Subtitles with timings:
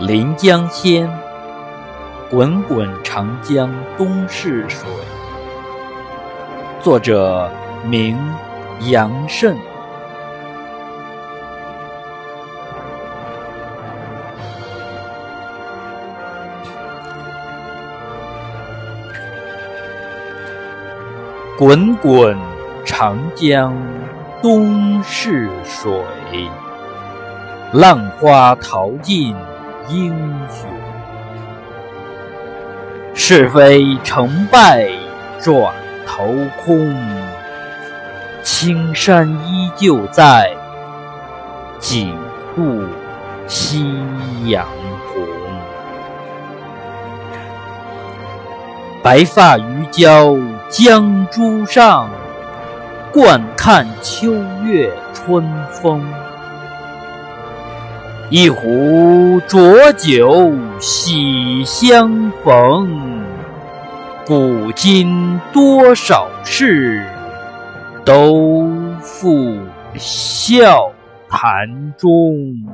[0.06, 1.08] 《临江仙》
[2.30, 4.88] 滚滚长江东逝水，
[6.80, 7.50] 作者
[7.84, 8.16] 名
[8.82, 9.56] 杨慎。
[21.58, 22.38] 滚滚
[22.84, 23.74] 长江
[24.40, 25.90] 东逝水，
[27.72, 29.34] 浪花淘尽。
[29.88, 30.14] 英
[30.50, 30.68] 雄，
[33.14, 34.86] 是非成败
[35.40, 35.72] 转
[36.06, 36.26] 头
[36.62, 36.94] 空。
[38.42, 40.50] 青山依旧在，
[41.78, 42.12] 几
[42.54, 42.84] 度
[43.46, 43.96] 夕
[44.44, 44.66] 阳
[45.12, 45.26] 红。
[49.02, 52.10] 白发渔樵江渚上，
[53.10, 56.04] 惯看秋月春风。
[58.30, 62.86] 一壶浊酒喜相逢，
[64.26, 67.02] 古今多少事，
[68.04, 68.68] 都
[69.00, 69.56] 付
[69.96, 70.92] 笑
[71.30, 72.66] 谈中。